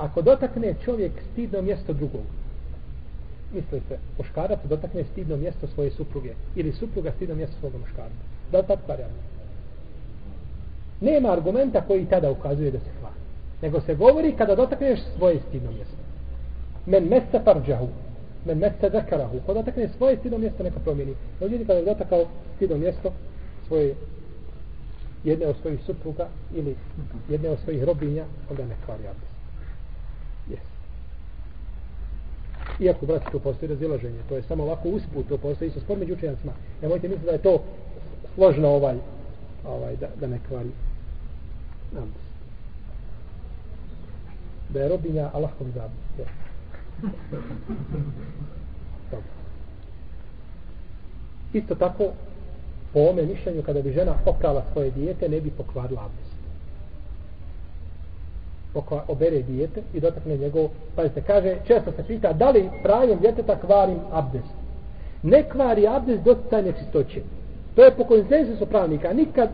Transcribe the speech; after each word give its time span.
ako 0.00 0.22
dotakne 0.22 0.74
čovjek 0.84 1.12
stidno 1.32 1.62
mjesto 1.62 1.92
drugog, 1.92 2.22
mislite, 3.54 3.98
muškarac 4.18 4.58
dotakne 4.64 5.04
stidno 5.04 5.36
mjesto 5.36 5.66
svoje 5.66 5.90
supruge 5.90 6.34
ili 6.56 6.72
supruga 6.72 7.12
stidno 7.16 7.34
mjesto 7.34 7.56
svoga 7.60 7.78
muškarca. 7.78 8.22
Da 8.52 8.58
li 8.58 8.66
tako 8.66 8.82
varijamo? 8.88 9.14
Nema 11.00 11.32
argumenta 11.32 11.80
koji 11.80 12.06
tada 12.06 12.30
ukazuje 12.30 12.70
da 12.70 12.78
se 12.78 12.90
hvali. 13.00 13.14
Nego 13.62 13.80
se 13.80 13.94
govori 13.94 14.36
kada 14.36 14.54
dotakneš 14.54 15.00
svoje 15.16 15.40
stidno 15.48 15.70
mjesto. 15.70 15.96
Men 16.86 17.04
mesta 17.04 17.40
farđahu. 17.44 17.88
Men 18.46 18.58
mesta 18.58 18.90
zakarahu. 18.90 19.40
Kada 19.46 19.60
dotakne 19.60 19.88
svoje 19.96 20.16
stidno 20.16 20.38
mjesto 20.38 20.62
neka 20.62 20.80
promijeni. 20.80 21.14
Ovdje 21.40 21.58
kada 21.58 21.78
je 21.78 21.84
dotakao 21.84 22.24
stidno 22.56 22.76
mjesto 22.76 23.12
svoje 23.66 23.94
jedne 25.24 25.46
od 25.46 25.56
svojih 25.62 25.80
supruga 25.86 26.28
ili 26.54 26.76
jedne 27.28 27.48
od 27.48 27.58
svojih 27.64 27.84
robinja, 27.84 28.24
onda 28.50 28.64
ne 28.64 28.76
kvari 28.86 29.02
abdest. 29.08 29.39
Yes. 30.48 30.70
Iako, 32.80 33.06
braći, 33.06 33.24
tu 33.32 33.40
postoji 33.40 33.68
razilaženje. 33.68 34.18
To 34.28 34.36
je 34.36 34.42
samo 34.42 34.62
ovako 34.62 34.88
usput, 34.88 35.28
to 35.28 35.38
postoji 35.38 35.68
isto 35.68 35.80
spor 35.80 35.98
među 35.98 36.14
učenjacima. 36.14 36.52
Nemojte 36.82 37.08
misliti 37.08 37.26
da 37.26 37.32
je 37.32 37.42
to 37.42 37.62
složno 38.34 38.68
ovaj, 38.68 38.96
ovaj 39.66 39.96
da, 39.96 40.08
da 40.20 40.26
ne 40.26 40.40
kvari 40.48 40.70
abdest. 41.92 42.30
Da 44.68 44.80
je 44.80 44.88
robinja 44.88 45.30
Allahom 45.32 45.72
zabu. 45.74 45.94
Yes. 46.18 46.28
Isto 51.52 51.74
tako, 51.74 52.04
po 52.92 53.00
ome 53.00 53.22
mišljenju, 53.22 53.62
kada 53.62 53.82
bi 53.82 53.92
žena 53.92 54.14
oprala 54.26 54.64
svoje 54.72 54.90
dijete, 54.90 55.28
ne 55.28 55.40
bi 55.40 55.50
pokvarila 55.50 56.04
abdest. 56.04 56.39
Pokva, 58.72 59.04
obere 59.08 59.42
dijete 59.42 59.82
i 59.94 60.00
dotakne 60.00 60.36
njegov, 60.36 60.68
pa 60.96 61.08
se 61.08 61.22
kaže, 61.22 61.56
često 61.66 61.92
se 61.92 62.02
pita, 62.02 62.32
da 62.32 62.50
li 62.50 62.70
pranjem 62.82 63.18
djeteta 63.18 63.56
kvarim 63.56 63.98
abdest? 64.12 64.54
Ne 65.22 65.48
kvari 65.48 65.86
abdest 65.88 66.22
doticaj 66.22 66.62
nečistoće. 66.62 67.20
To 67.74 67.84
je 67.84 67.90
po 67.90 68.04
konsensusu 68.04 68.66
pravnika. 68.66 69.12
Nikad, 69.12 69.48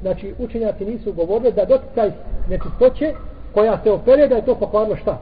znači, 0.00 0.34
učenjaci 0.38 0.84
nisu 0.84 1.12
govorili 1.12 1.52
da 1.52 1.64
doticaj 1.64 2.10
nečistoće 2.48 3.14
koja 3.54 3.78
se 3.82 3.90
opere, 3.90 4.28
da 4.28 4.34
je 4.34 4.44
to 4.44 4.54
pokvarno 4.54 4.96
šta? 4.96 5.20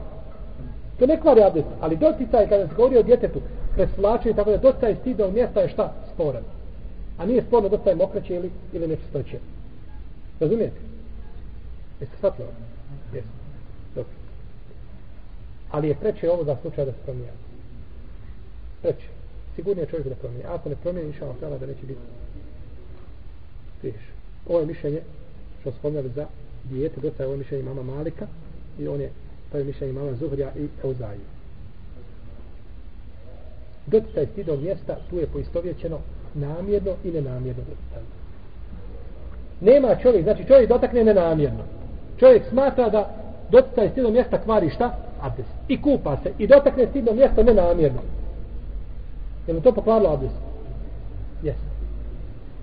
To 0.99 1.05
ne 1.05 1.19
kvari 1.21 1.43
abdest, 1.43 1.67
ali 1.81 1.97
doticaj 1.97 2.49
kada 2.49 2.67
se 2.67 2.75
govori 2.75 2.97
o 2.97 3.03
djetetu, 3.03 3.41
presvlačenje, 3.75 4.35
tako 4.35 4.51
da 4.51 4.57
doticaj 4.57 4.95
stidnog 4.95 5.33
mjesta 5.33 5.61
je 5.61 5.69
šta? 5.69 5.93
Sporan. 6.13 6.43
A 7.17 7.25
nije 7.25 7.41
sporno 7.41 7.69
doticaj 7.69 7.95
mokraće 7.95 8.35
ili, 8.35 8.51
ili 8.73 8.87
nečistoće. 8.87 9.37
Razumijete? 10.39 10.77
Jeste 11.99 12.15
shvatili 12.17 12.47
ovo? 13.13 13.23
Dobro. 13.95 14.13
Ali 15.71 15.87
je 15.87 15.95
preče 15.95 16.31
ovo 16.31 16.43
za 16.43 16.57
slučaj 16.61 16.85
da 16.85 16.91
se 16.91 16.97
promijeni. 17.05 17.37
Preče. 18.81 19.07
Sigurnije 19.55 19.85
čovjek 19.85 20.07
da 20.07 20.15
promijeni. 20.15 20.45
Ako 20.45 20.69
ne 20.69 20.75
promijeni, 20.75 21.09
inša 21.09 21.25
Allah 21.25 21.59
da 21.59 21.65
neće 21.65 21.81
biti. 21.81 22.01
Vidiš. 23.83 24.01
Ovo 24.47 24.59
je 24.59 24.65
mišljenje 24.65 25.01
što 25.61 25.71
spomnjali 25.71 26.09
za 26.15 26.25
dijete, 26.63 27.01
dosta 27.01 27.23
je 27.23 27.27
ovo 27.27 27.37
mišljenje 27.37 27.63
mama 27.63 27.83
Malika 27.83 28.27
i 28.79 28.87
on 28.87 29.01
je, 29.01 29.11
to 29.51 29.57
je 29.57 29.63
mišljenje 29.63 29.93
mama 29.93 30.13
Zuhrija 30.13 30.51
i 30.57 30.67
Euzaju. 30.83 31.19
Doticaj 33.87 34.25
stidnog 34.25 34.61
mjesta, 34.61 34.97
tu 35.09 35.17
je 35.17 35.27
poistovjećeno 35.27 35.99
namjerno 36.33 36.91
i 37.03 37.11
nenamjerno 37.11 37.63
doticaj. 37.63 38.03
Nema 39.61 39.95
čovjek, 40.01 40.23
znači 40.23 40.47
čovjek 40.47 40.69
dotakne 40.69 41.03
nenamjerno 41.03 41.80
Čovjek 42.20 42.42
smatra 42.48 42.88
da 42.88 43.10
doticaj 43.50 43.90
stidnog 43.90 44.12
mjesta 44.12 44.38
kvari 44.38 44.70
šta? 44.70 44.96
Abdes. 45.20 45.46
I 45.68 45.82
kupa 45.82 46.16
se. 46.22 46.32
I 46.38 46.46
dotakne 46.46 46.86
stidnog 46.86 47.16
mjesta 47.16 47.42
nenamjerno. 47.42 48.00
Je 49.46 49.54
li 49.54 49.62
to 49.62 49.72
pokvarilo 49.72 50.10
abdes? 50.10 50.32
Jeste. 51.42 51.62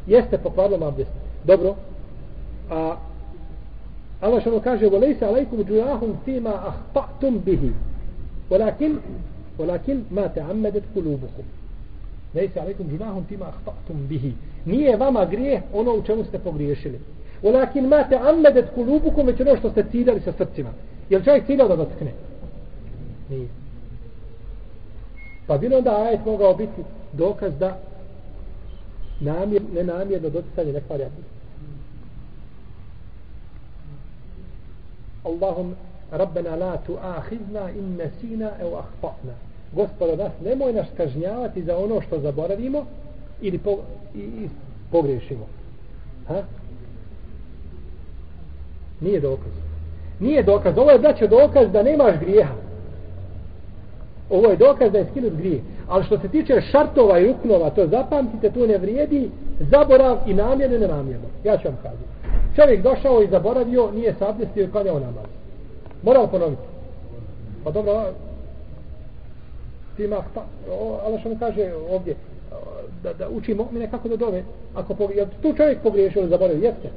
Jeste 0.07 0.37
pokvarilo 0.37 0.87
abdes. 0.87 1.07
Dobro. 1.43 1.75
A 2.69 2.95
Allah 4.21 4.41
što 4.41 4.59
kaže 4.59 4.85
وَلَيْسَ 4.85 5.23
عَلَيْكُمْ 5.23 5.63
جُنَاهُمْ 5.63 6.13
فِي 6.25 6.39
مَا 6.39 6.55
أَخْطَأْتُمْ 6.67 7.37
بِهِ 7.45 7.71
وَلَكِنْ 8.49 8.91
وَلَكِنْ 9.59 9.97
مَا 10.11 10.27
تَعَمَّدَتْ 10.27 10.83
قُلُوبُكُمْ 10.95 11.43
Lejse 12.33 12.59
alaikum 12.59 12.89
džunahum 12.89 13.25
tima 13.25 13.45
ahtatum 13.45 14.07
bihi. 14.07 14.33
Nije 14.65 14.97
vama 14.97 15.25
grijeh 15.25 15.61
ono 15.73 15.93
u 15.93 16.01
čemu 16.01 16.23
ste 16.23 16.39
pogriješili. 16.39 16.99
Olakin 17.42 17.88
mate 17.88 18.16
ammedet 18.16 18.70
kulubukum 18.74 19.26
već 19.26 19.40
ono 19.40 19.56
što 19.56 19.70
ste 19.70 19.84
ciljali 19.90 20.20
sa 20.20 20.32
srcima. 20.32 20.70
Je 21.10 21.18
li 21.18 21.24
čovjek 21.24 21.46
ciljao 21.46 21.68
da 21.68 21.76
dotkne? 21.76 22.12
Nije. 23.30 23.48
Pa 25.46 25.58
bi 25.58 25.74
onda 25.74 25.96
ajet 25.96 26.20
mogao 26.26 26.54
biti 26.54 26.82
dokaz 27.12 27.52
da 27.58 27.78
namjer, 29.20 29.62
nenamjerno 29.74 30.28
doticanje 30.28 30.72
ne 30.72 30.80
kvari 30.80 31.04
Allahum 35.24 35.74
rabbena 36.10 36.56
la 36.56 36.76
tu'ahidna 36.86 37.70
in 37.78 37.96
nesina 37.96 38.50
ev 38.60 38.68
ahpa'na. 38.74 39.34
gospodo 39.72 40.16
nas 40.16 40.32
nemoj 40.44 40.72
nas 40.72 40.86
kažnjavati 40.96 41.62
za 41.62 41.76
ono 41.76 42.00
što 42.00 42.20
zaboravimo 42.20 42.86
ili 43.40 43.58
po, 43.58 43.78
i, 44.14 44.18
i 44.18 44.48
pogrešimo 44.90 45.46
ha? 46.28 46.42
Nije 49.00 49.20
dokaz. 49.20 49.52
Nije 50.20 50.42
dokaz, 50.42 50.78
ovo 50.78 50.90
je 50.90 50.98
znači 50.98 51.28
dokaz 51.28 51.70
da 51.72 51.82
nemaš 51.82 52.14
grijeha. 52.20 52.54
Ovo 54.30 54.50
je 54.50 54.56
dokaz 54.56 54.92
da 54.92 54.98
je 54.98 55.06
skinut 55.10 55.32
grije 55.32 55.60
ali 55.88 56.04
što 56.04 56.18
se 56.18 56.28
tiče 56.28 56.60
šartova 56.60 57.18
i 57.18 57.26
ruknova 57.26 57.70
to 57.70 57.86
zapamtite, 57.86 58.50
tu 58.50 58.66
ne 58.66 58.78
vrijedi 58.78 59.30
zaborav 59.60 60.18
i 60.26 60.34
namjerno 60.34 60.76
i 60.76 60.80
nenamjerno 60.80 61.26
ja 61.44 61.56
ću 61.56 61.68
vam 61.68 61.76
kazati. 61.82 62.04
Čovjek 62.56 62.82
došao 62.82 63.22
i 63.22 63.28
zaboravio 63.28 63.90
nije 63.90 64.14
sabdestio 64.18 64.64
i 64.64 64.70
klanjao 64.70 65.00
namaz. 65.00 65.24
Morao 66.02 66.26
ponoviti. 66.26 66.62
Pa 67.64 67.70
dobro, 67.70 68.04
fima 69.96 70.16
pa 70.34 70.44
Allah 71.06 71.20
što 71.20 71.28
mi 71.28 71.38
kaže 71.38 71.72
ovdje 71.90 72.14
da, 73.02 73.12
da 73.12 73.28
uči 73.28 73.54
mu'mine 73.54 73.90
kako 73.90 74.08
da 74.08 74.16
dove. 74.16 74.42
Ako 74.74 74.94
pogriješ, 74.94 75.28
tu 75.42 75.54
čovjek 75.56 75.78
pogriješio 75.82 76.20
ili 76.20 76.30
zaboravio, 76.30 76.64
jeste 76.64 76.88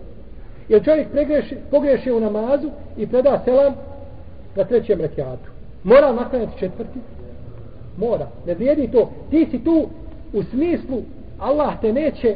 jer 0.71 0.83
čovjek 0.83 1.07
pregreši, 1.11 1.55
pogreši 1.71 2.11
u 2.11 2.19
namazu 2.19 2.69
i 2.97 3.07
preda 3.07 3.41
selam 3.45 3.73
na 4.55 4.63
trećem 4.63 5.01
rekiatu. 5.01 5.49
Mora 5.83 6.13
naklanjati 6.13 6.59
četvrti? 6.59 6.99
Mora, 7.97 8.27
ne 8.47 8.53
vrijedi 8.53 8.91
to. 8.91 9.11
Ti 9.29 9.47
si 9.51 9.63
tu 9.63 9.87
u 10.33 10.43
smislu 10.43 11.01
Allah 11.39 11.81
te 11.81 11.93
neće 11.93 12.35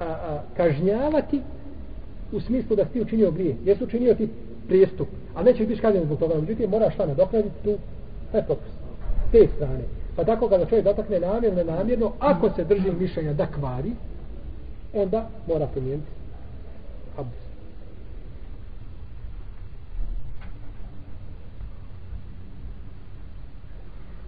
a, 0.00 0.04
a, 0.04 0.42
kažnjavati 0.56 1.40
u 2.32 2.40
smislu 2.40 2.76
da 2.76 2.84
si 2.84 2.92
ti 2.92 3.00
učinio 3.00 3.30
grije 3.30 3.56
Jesu 3.64 3.84
učinio 3.84 4.14
ti 4.14 4.28
prijestup 4.68 5.08
a 5.34 5.42
neće 5.42 5.66
biti 5.66 5.80
kažnjen 5.80 6.04
zbog 6.04 6.18
toga. 6.18 6.34
Međutim 6.40 6.70
moraš 6.70 6.94
šta 6.94 7.06
nadoknaditi 7.06 7.54
tu? 7.64 7.76
Sve 8.30 8.44
S 8.48 9.32
te 9.32 9.48
strane. 9.56 9.84
Pa 10.16 10.24
tako 10.24 10.48
kada 10.48 10.66
čovjek 10.66 10.84
dotakne 10.84 11.20
namjerno, 11.20 11.64
namjerno, 11.64 12.12
ako 12.18 12.50
se 12.56 12.64
drži 12.64 12.90
mišljenja 13.00 13.32
da 13.32 13.46
kvari, 13.46 13.92
onda 14.94 15.28
mora 15.48 15.66
promijeniti 15.66 16.19
abdest. 17.16 17.50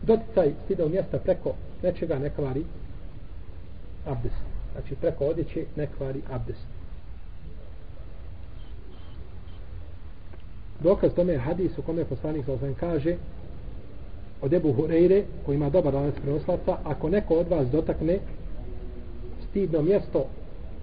Doticaj 0.03 0.53
stidao 0.65 0.89
mjesta 0.89 1.19
preko 1.19 1.55
nečega 1.83 2.19
ne 2.19 2.31
kvari 2.31 2.65
abdest. 4.07 4.43
Znači 4.73 4.95
preko 4.95 5.25
odjeće 5.25 5.65
ne 5.77 5.87
kvari 5.97 6.23
abdest. 6.31 6.67
Dokaz 10.81 11.15
tome 11.15 11.33
je 11.33 11.39
hadis 11.39 11.79
u 11.79 11.83
kome 11.83 12.05
poslanik 12.05 12.47
sa 12.47 12.75
kaže 12.81 13.17
od 14.43 14.53
Ebu 14.53 14.73
Hureyre, 14.73 15.23
koji 15.47 15.57
ima 15.57 15.71
dobar 15.71 15.95
lanac 15.95 16.15
prenoslaca, 16.23 16.77
ako 16.85 17.09
neko 17.09 17.35
od 17.35 17.49
vas 17.49 17.69
dotakne 17.69 18.19
stidno 19.49 19.83
mjesto, 19.83 20.27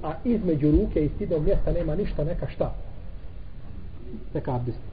a 0.03 0.13
između 0.23 0.71
ruke 0.71 1.05
i 1.05 1.09
stidnog 1.09 1.43
mjesta 1.43 1.71
nema 1.71 1.95
ništa, 1.95 2.23
neka 2.23 2.47
šta? 2.47 2.75
Neka 4.33 4.55
abdest. 4.55 4.89